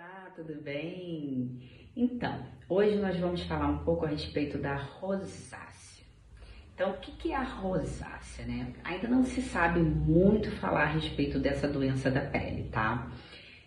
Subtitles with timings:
[0.00, 1.60] Olá, tudo bem?
[1.94, 6.06] Então, hoje nós vamos falar um pouco a respeito da rosácea.
[6.74, 8.72] Então, o que é a rosácea, né?
[8.82, 13.12] Ainda não se sabe muito falar a respeito dessa doença da pele, tá?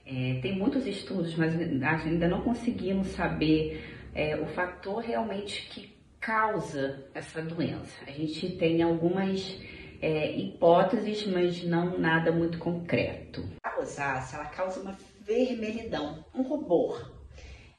[0.08, 7.06] É, tem muitos estudos, mas ainda não conseguimos saber é, o fator realmente que causa
[7.14, 8.06] essa doença.
[8.08, 9.62] A gente tem algumas
[10.02, 13.48] é, hipóteses, mas não nada muito concreto.
[13.64, 17.12] A rosácea, ela causa uma vermelhidão, um rubor.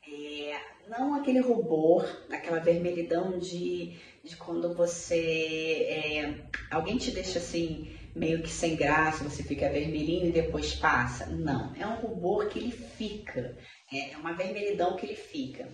[0.06, 5.86] É, não aquele rubor, aquela vermelhidão de, de quando você.
[5.88, 6.34] É,
[6.70, 11.26] alguém te deixa assim, meio que sem graça, você fica vermelhinho e depois passa.
[11.26, 13.56] Não, é um rubor que ele fica,
[13.92, 15.68] é, é uma vermelhidão que ele fica.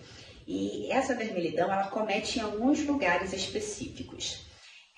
[0.47, 4.45] E essa vermelhidão ela comete em alguns lugares específicos.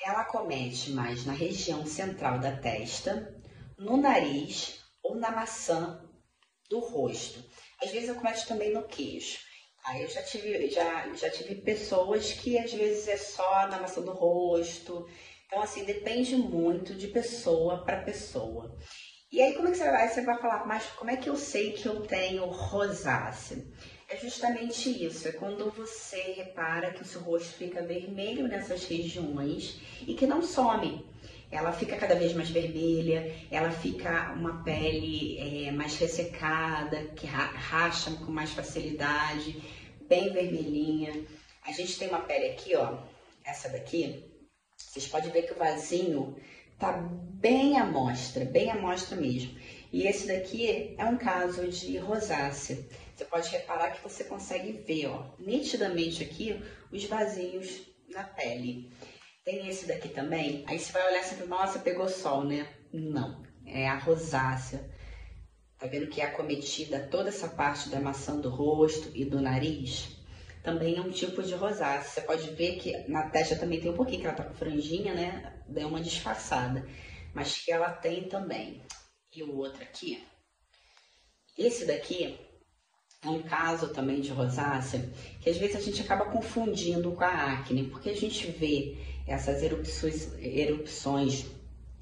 [0.03, 3.33] Ela comete mais na região central da testa,
[3.77, 6.02] no nariz ou na maçã
[6.73, 7.43] do rosto.
[7.83, 9.37] Às vezes eu começo também no queijo.
[9.85, 14.01] Aí eu já tive, já, já tive pessoas que às vezes é só na maçã
[14.01, 15.07] do rosto.
[15.45, 18.75] Então, assim, depende muito de pessoa para pessoa.
[19.31, 20.07] E aí, como é que você vai?
[20.07, 23.63] Você vai falar, mas como é que eu sei que eu tenho rosácea?
[24.09, 29.79] É justamente isso, é quando você repara que o seu rosto fica vermelho nessas regiões
[30.07, 31.03] e que não some
[31.53, 38.11] ela fica cada vez mais vermelha, ela fica uma pele é, mais ressecada, que racha
[38.11, 39.61] com mais facilidade,
[40.09, 41.23] bem vermelhinha.
[41.63, 42.97] A gente tem uma pele aqui, ó,
[43.45, 44.23] essa daqui,
[44.75, 46.35] vocês podem ver que o vasinho
[46.79, 49.57] tá bem à mostra, bem à mostra mesmo.
[49.91, 52.83] E esse daqui é um caso de rosácea.
[53.15, 56.59] Você pode reparar que você consegue ver, ó, nitidamente aqui
[56.91, 58.91] os vasinhos na pele.
[59.43, 60.63] Tem esse daqui também.
[60.67, 62.67] Aí você vai olhar sempre, nossa, pegou sol, né?
[62.93, 64.89] Não, é a rosácea.
[65.77, 70.15] Tá vendo que é acometida toda essa parte da maçã do rosto e do nariz?
[70.63, 72.09] Também é um tipo de rosácea.
[72.09, 75.13] Você pode ver que na testa também tem um pouquinho, que ela tá com franjinha,
[75.13, 75.61] né?
[75.67, 76.87] Deu uma disfarçada.
[77.33, 78.81] Mas que ela tem também.
[79.35, 80.23] E o outro aqui.
[81.57, 82.39] Esse daqui
[83.23, 87.53] é um caso também de rosácea que às vezes a gente acaba confundindo com a
[87.53, 91.45] acne, porque a gente vê essas erupções, erupções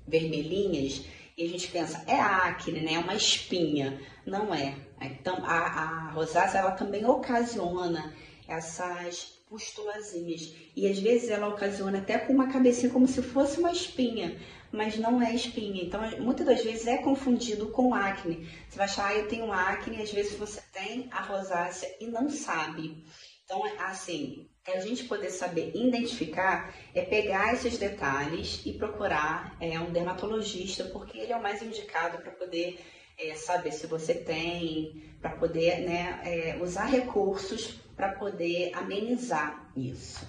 [0.08, 1.06] vermelhinhas
[1.38, 2.94] e a gente pensa, é acne, né?
[2.94, 4.00] É uma espinha.
[4.26, 4.76] Não é.
[5.02, 8.14] Então, a, a rosácea, ela também ocasiona
[8.48, 10.56] essas pustulazinhas.
[10.74, 14.40] E às vezes ela ocasiona até com uma cabecinha como se fosse uma espinha,
[14.72, 15.84] mas não é espinha.
[15.84, 18.48] Então, muitas das vezes é confundido com acne.
[18.70, 22.30] Você vai achar, ah, eu tenho acne, às vezes você tem a rosácea e não
[22.30, 23.04] sabe.
[23.44, 29.92] Então, assim, a gente poder saber identificar é pegar esses detalhes e procurar é, um
[29.92, 32.80] dermatologista, porque ele é o mais indicado para poder
[33.20, 40.28] é, saber se você tem, para poder né, é, usar recursos para poder amenizar isso.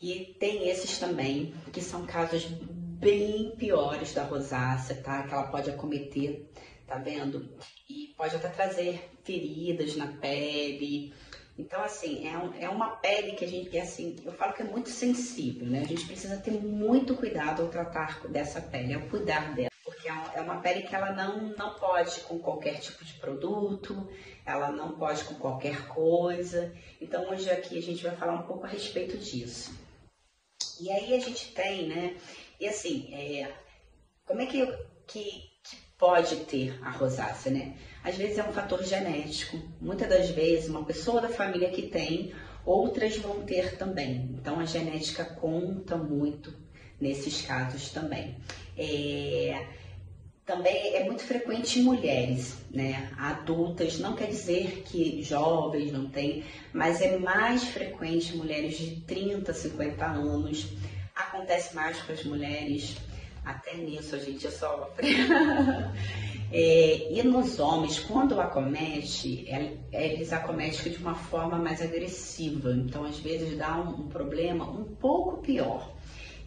[0.00, 5.22] E tem esses também, que são casos bem piores da rosácea, tá?
[5.24, 6.48] Que ela pode acometer,
[6.86, 7.48] tá vendo?
[7.88, 11.12] E pode até trazer feridas na pele,
[11.58, 14.62] então, assim, é, um, é uma pele que a gente, é assim, eu falo que
[14.62, 15.80] é muito sensível, né?
[15.80, 19.67] A gente precisa ter muito cuidado ao tratar dessa pele, ao cuidar dela.
[20.08, 24.08] É, é uma pele que ela não, não pode com qualquer tipo de produto,
[24.44, 26.74] ela não pode com qualquer coisa.
[27.00, 29.70] Então, hoje aqui a gente vai falar um pouco a respeito disso.
[30.80, 32.16] E aí a gente tem, né?
[32.58, 33.52] E assim, é,
[34.24, 34.66] como é que,
[35.06, 35.48] que
[35.98, 37.76] pode ter a rosácea, né?
[38.02, 39.60] Às vezes é um fator genético.
[39.80, 42.32] Muitas das vezes, uma pessoa da família que tem,
[42.64, 44.30] outras vão ter também.
[44.40, 46.54] Então, a genética conta muito
[47.00, 48.36] nesses casos também.
[48.76, 49.66] É,
[50.48, 53.10] também é muito frequente em mulheres, né?
[53.18, 56.42] Adultas, não quer dizer que jovens não têm,
[56.72, 60.66] mas é mais frequente em mulheres de 30, 50 anos.
[61.14, 62.96] Acontece mais com as mulheres
[63.44, 65.16] até nisso a gente sofre.
[66.50, 69.46] é, e nos homens, quando acomete,
[69.92, 72.72] eles acometem de uma forma mais agressiva.
[72.72, 75.94] Então, às vezes, dá um, um problema um pouco pior.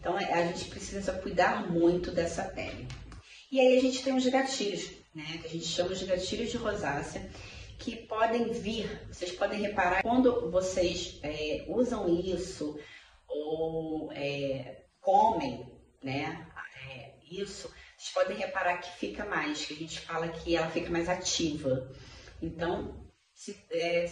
[0.00, 2.86] Então, é, a gente precisa cuidar muito dessa pele.
[3.52, 5.38] E aí a gente tem os gatilhos, né?
[5.42, 7.30] Que a gente chama de gatilhos de rosácea,
[7.78, 12.80] que podem vir, vocês podem reparar, quando vocês é, usam isso
[13.28, 15.70] ou é, comem,
[16.02, 16.48] né?
[17.30, 21.08] isso, vocês podem reparar que fica mais, que a gente fala que ela fica mais
[21.08, 21.90] ativa.
[22.40, 24.10] Então, se, é,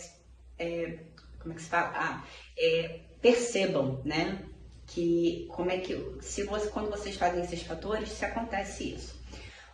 [0.59, 0.99] é,
[1.39, 1.93] como é que se fala?
[1.95, 2.27] Ah,
[2.59, 4.45] é, percebam, né?
[4.87, 9.20] Que como é que se você, quando vocês fazem esses fatores, se acontece isso.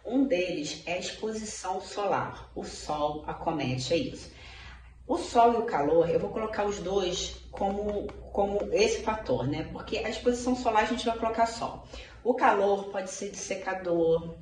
[0.07, 2.51] Um deles é a exposição solar.
[2.55, 4.31] O sol acomete, é isso.
[5.07, 9.69] O sol e o calor, eu vou colocar os dois como, como esse fator, né?
[9.73, 11.87] Porque a exposição solar a gente vai colocar sol.
[12.25, 14.35] O calor pode ser de secador,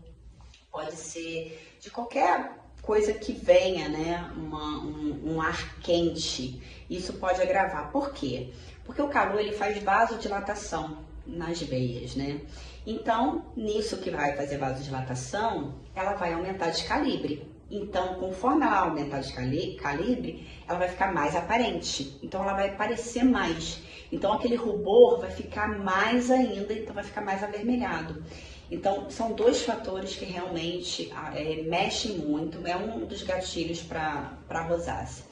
[0.70, 4.32] pode ser de qualquer coisa que venha, né?
[4.36, 6.62] Uma, um, um, ar quente.
[6.88, 7.90] Isso pode agravar.
[7.90, 8.52] Por quê?
[8.84, 12.40] Porque o calor ele faz vasodilatação nas veias, né?
[12.86, 17.50] Então, nisso que vai fazer vasodilatação, ela vai aumentar de calibre.
[17.70, 19.32] Então, conforme ela aumentar de
[19.76, 22.18] calibre, ela vai ficar mais aparente.
[22.22, 23.80] Então, ela vai parecer mais.
[24.12, 28.22] Então, aquele rubor vai ficar mais ainda, então vai ficar mais avermelhado.
[28.70, 34.62] Então, são dois fatores que realmente é, mexem muito, é um dos gatilhos para a
[34.62, 35.24] rosácea.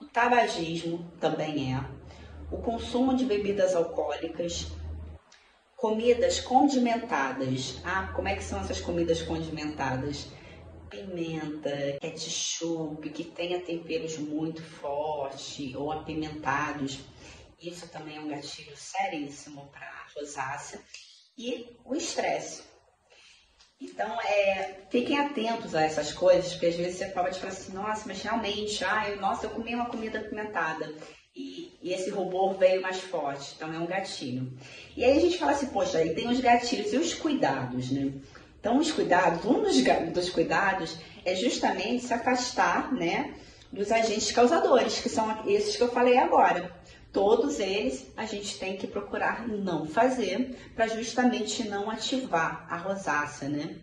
[0.00, 1.84] O tabagismo também é.
[2.50, 4.68] O consumo de bebidas alcoólicas,
[5.78, 7.76] comidas condimentadas.
[7.84, 10.26] Ah, como é que são essas comidas condimentadas?
[10.90, 16.98] pimenta, ketchup, que tenha temperos muito fortes ou apimentados.
[17.60, 20.80] Isso também é um gatilho seríssimo para rosácea.
[21.36, 22.62] E o estresse.
[23.80, 28.04] Então, é, fiquem atentos a essas coisas, porque às vezes você pode falar assim, nossa,
[28.08, 30.92] mas realmente, eu, nossa, eu comi uma comida apimentada.
[31.38, 34.52] E, esse rubor veio mais forte, então é um gatilho.
[34.96, 38.12] E aí a gente fala assim, poxa, aí tem os gatilhos e os cuidados, né?
[38.58, 39.76] Então, os cuidados, um dos,
[40.12, 43.34] dos cuidados é justamente se afastar, né,
[43.72, 46.76] dos agentes causadores, que são esses que eu falei agora.
[47.12, 53.48] Todos eles a gente tem que procurar não fazer para justamente não ativar a rosácea,
[53.48, 53.76] né?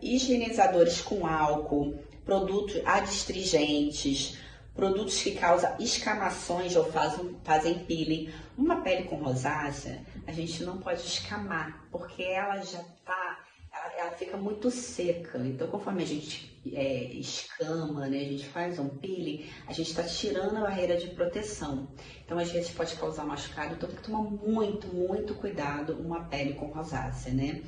[0.00, 4.38] Higienizadores com álcool, produtos adstringentes,
[4.76, 8.30] produtos que causam escamações ou fazem, fazem peeling.
[8.56, 13.38] Uma pele com rosácea, a gente não pode escamar, porque ela já tá,
[13.72, 15.38] ela, ela fica muito seca.
[15.38, 20.02] Então, conforme a gente é, escama, né, a gente faz um peeling, a gente está
[20.02, 21.88] tirando a barreira de proteção.
[22.24, 26.54] Então, às vezes pode causar machucado, então tem que tomar muito, muito cuidado uma pele
[26.54, 27.62] com rosácea, né?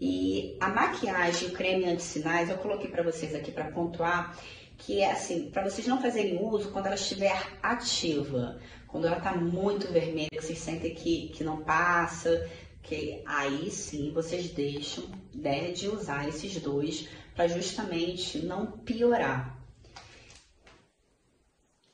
[0.00, 4.36] E a maquiagem, o creme anti-sinais, eu coloquei para vocês aqui para pontuar,
[4.84, 8.60] que é assim, para vocês não fazerem uso quando ela estiver ativa.
[8.88, 12.50] Quando ela está muito vermelha, vocês sentem que, que não passa,
[12.82, 19.56] que aí sim vocês deixam né, de usar esses dois para justamente não piorar.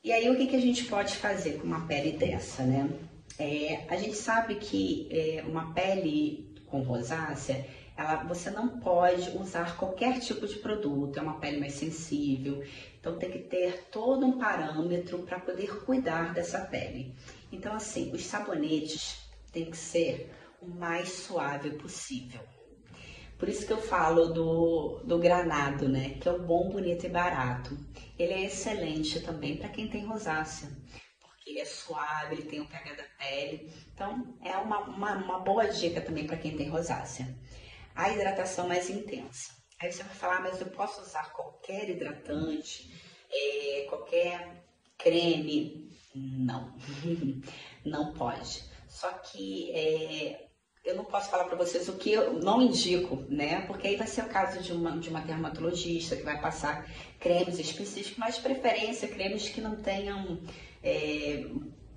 [0.02, 2.88] E aí o que, que a gente pode fazer com uma pele dessa, né?
[3.38, 7.66] É, a gente sabe que é, uma pele com rosácea
[8.28, 12.64] você não pode usar qualquer tipo de produto, é uma pele mais sensível,
[13.00, 17.12] então tem que ter todo um parâmetro para poder cuidar dessa pele.
[17.50, 22.40] Então, assim, os sabonetes têm que ser o mais suave possível.
[23.36, 26.10] Por isso que eu falo do, do granado, né?
[26.20, 27.76] Que é o bom, bonito e barato.
[28.16, 30.68] Ele é excelente também para quem tem rosácea,
[31.20, 33.72] porque ele é suave, ele tem o pH da pele.
[33.92, 37.26] Então, é uma, uma, uma boa dica também para quem tem rosácea
[37.98, 39.50] a hidratação mais intensa.
[39.80, 42.94] Aí você vai falar, mas eu posso usar qualquer hidratante,
[43.28, 44.64] é, qualquer
[44.96, 45.90] creme?
[46.14, 46.72] Não,
[47.84, 48.62] não pode.
[48.88, 50.46] Só que é,
[50.84, 53.62] eu não posso falar para vocês o que eu não indico, né?
[53.66, 56.88] Porque aí vai ser o caso de uma, de uma dermatologista que vai passar
[57.18, 60.40] cremes específicos, mas de preferência cremes que não tenham
[60.84, 61.46] é,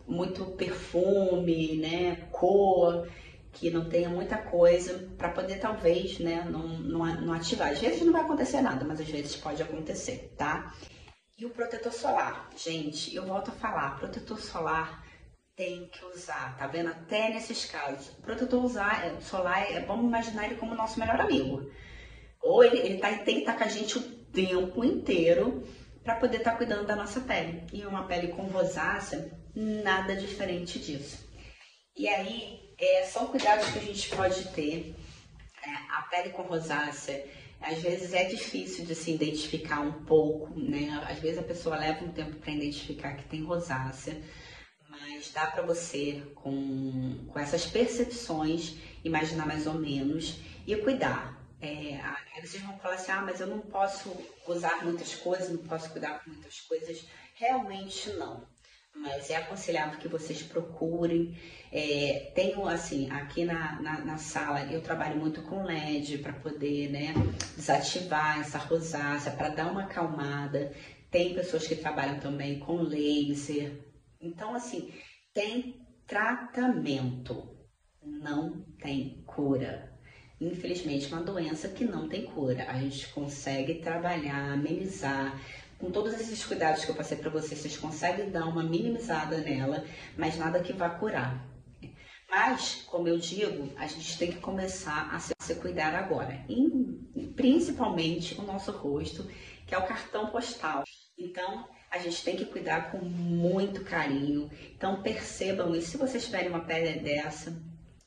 [0.07, 2.27] muito perfume, né?
[2.31, 3.07] Cor
[3.53, 7.71] que não tenha muita coisa para poder talvez, né, não, não, não ativar.
[7.71, 10.73] Às vezes não vai acontecer nada, mas às vezes pode acontecer, tá?
[11.37, 15.03] E o protetor solar, gente, eu volto a falar, protetor solar
[15.55, 16.89] tem que usar, tá vendo?
[16.89, 21.19] Até nesses casos, o protetor usar, é, solar, é, vamos imaginar ele como nosso melhor
[21.19, 21.69] amigo.
[22.41, 25.63] Ou ele, ele tá, tem que estar tá com a gente o tempo inteiro
[26.03, 27.63] para poder estar tá cuidando da nossa pele.
[27.71, 31.30] E uma pele com rosácea, nada diferente disso.
[32.01, 34.95] E aí, é, são cuidados que a gente pode ter.
[35.63, 37.23] É, a pele com rosácea,
[37.61, 40.99] às vezes é difícil de se identificar um pouco, né?
[41.07, 44.19] Às vezes a pessoa leva um tempo para identificar que tem rosácea,
[44.89, 51.39] mas dá para você, com, com essas percepções, imaginar mais ou menos e cuidar.
[51.61, 52.01] É,
[52.33, 54.11] aí vocês vão falar assim, ah, mas eu não posso
[54.47, 57.05] usar muitas coisas, não posso cuidar com muitas coisas.
[57.35, 58.49] Realmente não
[58.95, 61.35] mas é aconselhável que vocês procurem.
[61.71, 66.89] É, tenho, assim, aqui na, na, na, sala, eu trabalho muito com LED para poder,
[66.89, 67.13] né,
[67.55, 70.71] desativar essa rosácea, para dar uma acalmada.
[71.09, 73.73] Tem pessoas que trabalham também com laser.
[74.19, 74.93] Então, assim,
[75.33, 77.49] tem tratamento,
[78.03, 79.89] não tem cura.
[80.39, 82.65] infelizmente, uma doença que não tem cura.
[82.67, 85.39] A gente consegue trabalhar, amenizar,
[85.81, 89.83] com todos esses cuidados que eu passei para vocês, vocês conseguem dar uma minimizada nela,
[90.15, 91.43] mas nada que vá curar.
[92.29, 97.27] Mas, como eu digo, a gente tem que começar a se, se cuidar agora, e,
[97.35, 99.29] principalmente o nosso rosto,
[99.65, 100.83] que é o cartão postal.
[101.17, 104.49] Então, a gente tem que cuidar com muito carinho.
[104.75, 105.91] Então, percebam isso.
[105.91, 107.61] Se vocês tiverem uma pele dessa,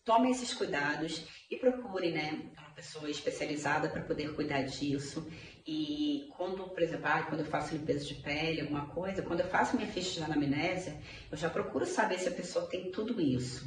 [0.05, 5.29] tomem esses cuidados e procurem, né, uma pessoa especializada para poder cuidar disso.
[5.67, 9.47] E quando, por exemplo, ah, quando eu faço limpeza de pele, alguma coisa, quando eu
[9.47, 10.95] faço minha ficha de anamnésia,
[11.31, 13.67] eu já procuro saber se a pessoa tem tudo isso.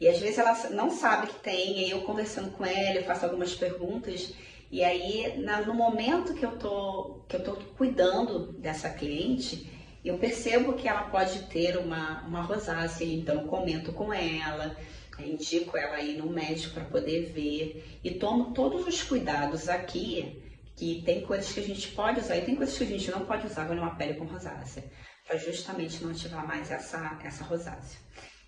[0.00, 3.24] E às vezes ela não sabe que tem, e eu conversando com ela, eu faço
[3.24, 4.32] algumas perguntas,
[4.70, 9.70] e aí na, no momento que eu tô que eu tô cuidando dessa cliente,
[10.04, 14.76] eu percebo que ela pode ter uma, uma rosácea, então comento com ela,
[15.18, 20.42] indico ela aí no médico para poder ver e tomo todos os cuidados aqui,
[20.78, 23.26] que tem coisas que a gente pode usar e tem coisas que a gente não
[23.26, 24.84] pode usar quando é uma pele com rosácea,
[25.26, 27.98] para justamente não ativar mais essa, essa rosácea.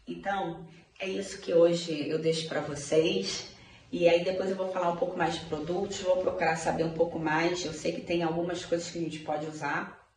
[0.06, 0.64] Então,
[1.00, 3.50] é isso que hoje eu deixo para vocês.
[3.90, 6.94] E aí depois eu vou falar um pouco mais de produtos, vou procurar saber um
[6.94, 7.64] pouco mais.
[7.64, 10.08] Eu sei que tem algumas coisas que a gente pode usar,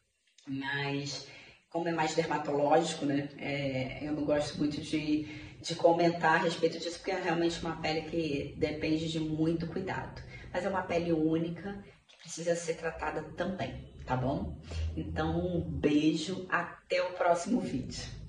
[0.48, 1.28] mas
[1.72, 3.30] como é mais dermatológico, né?
[3.40, 5.24] É, eu não gosto muito de,
[5.60, 10.22] de comentar a respeito disso, porque é realmente uma pele que depende de muito cuidado.
[10.54, 11.84] Mas é uma pele única
[12.24, 14.58] precisa ser tratada também, tá bom?
[14.96, 18.23] Então, um beijo, até o próximo vídeo.